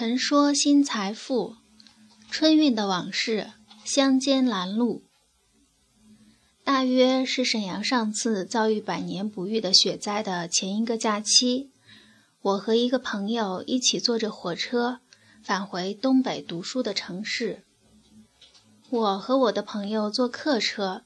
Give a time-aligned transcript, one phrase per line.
[0.00, 1.56] 陈说新财富，
[2.30, 3.50] 春运的往事，
[3.84, 5.02] 乡间拦路。
[6.64, 11.68] 大约是沈阳上次遭遇百年不遇的雪灾的前一个假期，
[12.40, 15.00] 我和一个朋友一起坐着火车
[15.42, 17.62] 返回东北读书的城市。
[18.88, 21.02] 我和我的朋友坐客车，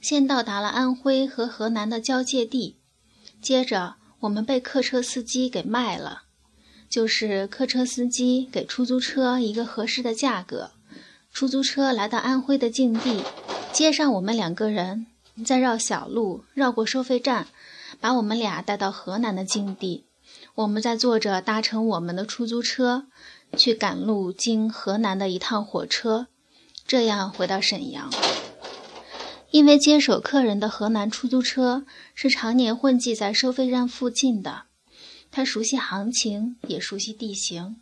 [0.00, 2.76] 先到达了安徽和河南的交界地，
[3.42, 6.25] 接着我们被客车司机给卖了。
[6.88, 10.70] 就是客车司机给出租车一个合适的价格，
[11.32, 13.22] 出租车来到安徽的境地，
[13.72, 15.06] 接上我们两个人，
[15.44, 17.48] 再绕小路绕过收费站，
[18.00, 20.04] 把我们俩带到河南的境地。
[20.54, 23.06] 我们再坐着搭乘我们的出租车，
[23.56, 26.28] 去赶路经河南的一趟火车，
[26.86, 28.10] 这样回到沈阳。
[29.50, 31.84] 因为接手客人的河南出租车
[32.14, 34.65] 是常年混迹在收费站附近的。
[35.36, 37.76] 他熟悉行情，也熟悉地形。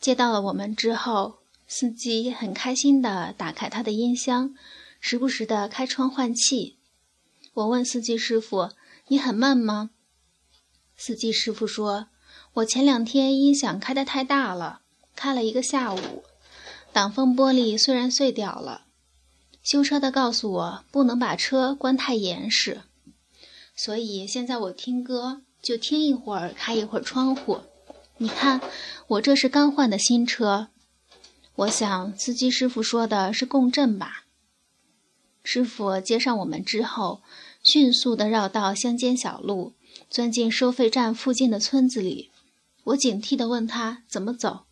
[0.00, 4.54] 接到了我们之后，司机很开心地打开他的音箱，
[4.98, 6.78] 时不时地开窗换气。
[7.52, 8.70] 我问司机师傅
[9.08, 9.90] ：“你很闷吗？”
[10.96, 12.06] 司机师傅说
[12.54, 14.80] ：“我前两天音响开得太大了，
[15.14, 16.24] 开了一个下午，
[16.94, 18.86] 挡风玻璃虽然碎掉了。
[19.62, 22.80] 修车的告诉我不能把车关太严实，
[23.76, 27.60] 所以现在我听歌。”就听一会儿，开一会儿窗户。
[28.18, 28.60] 你看，
[29.06, 30.68] 我这是刚换的新车。
[31.56, 34.24] 我想司机师傅说的是共振吧。
[35.42, 37.22] 师傅接上我们之后，
[37.62, 39.74] 迅速地绕到乡间小路，
[40.08, 42.30] 钻进收费站附近的村子里。
[42.84, 44.64] 我警惕地问他怎么走。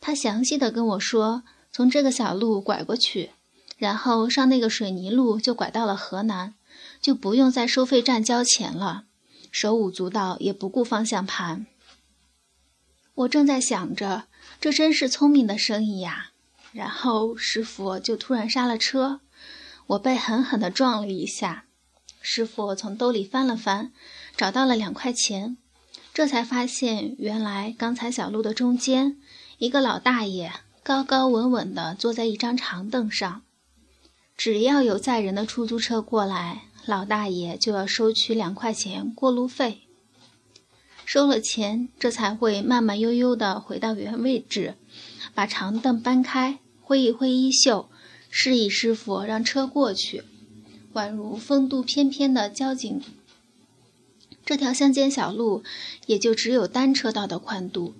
[0.00, 3.30] 他详细地跟我说，从这个小路拐过去，
[3.76, 6.54] 然后上那个水泥路就拐到了河南，
[7.00, 9.04] 就不用在收费站交钱了。
[9.50, 11.66] 手舞足蹈，也不顾方向盘。
[13.14, 14.24] 我正在想着，
[14.60, 16.30] 这真是聪明的生意呀。
[16.72, 19.20] 然后师傅就突然刹了车，
[19.86, 21.64] 我被狠狠地撞了一下。
[22.20, 23.90] 师傅从兜里翻了翻，
[24.36, 25.56] 找到了两块钱，
[26.12, 29.18] 这才发现原来刚才小路的中间，
[29.56, 30.52] 一个老大爷
[30.82, 33.42] 高高稳稳地坐在一张长凳上，
[34.36, 36.67] 只要有载人的出租车过来。
[36.88, 39.82] 老大爷就要收取两块钱过路费，
[41.04, 44.74] 收了钱，这才会慢慢悠悠地回到原位置，
[45.34, 47.90] 把长凳搬开，挥一挥衣袖，
[48.30, 50.24] 示意师傅让车过去，
[50.94, 53.02] 宛如风度翩翩的交警。
[54.46, 55.62] 这条乡间小路
[56.06, 57.92] 也就只有单车道的宽度，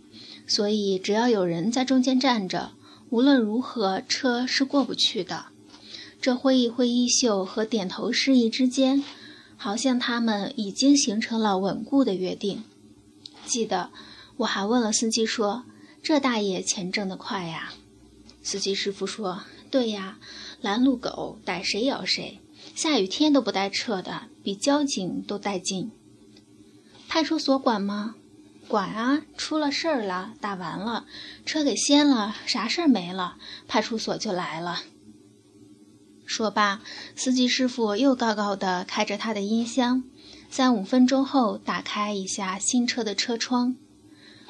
[0.47, 2.73] 所以只要有人在中间站着，
[3.11, 5.49] 无论如何车是过不去的。
[6.21, 9.05] 这挥一挥衣袖和点头示意之间，
[9.57, 12.65] 好像他们已经形成了稳固的约定。
[13.47, 13.91] 记得
[14.39, 15.65] 我还问了司机说
[16.03, 17.73] ：“这大爷钱挣得快呀？”
[18.43, 20.19] 司机师傅说：“对呀，
[20.61, 22.41] 拦路狗逮谁咬谁，
[22.75, 25.91] 下雨天都不带撤的，比交警都带劲。”
[27.09, 28.17] 派出所管吗？
[28.67, 29.23] 管啊！
[29.37, 31.07] 出了事儿了，打完了，
[31.47, 33.37] 车给掀了，啥事儿没了，
[33.67, 34.83] 派出所就来了。
[36.29, 36.83] 说罢，
[37.17, 40.05] 司机师傅又高高的开着他的音箱，
[40.51, 43.75] 三五分钟后打开一下新车的车窗。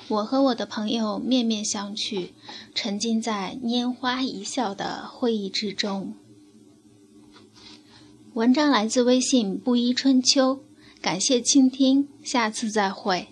[0.08, 2.30] 我和我的朋友面面相觑，
[2.74, 6.14] 沉浸在拈花一笑的会议之中。
[8.34, 10.60] 文章来自微信布衣春秋，
[11.00, 13.28] 感谢倾听，下次再会。